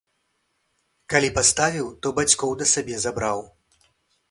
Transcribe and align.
Калі 1.15 1.29
паставіў, 1.35 1.87
то 2.01 2.07
бацькоў 2.21 2.51
да 2.63 2.71
сябе 2.73 2.95
забраў. 3.07 3.39